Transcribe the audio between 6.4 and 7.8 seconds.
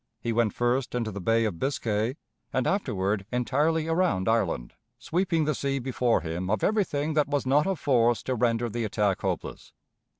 of everything that was not of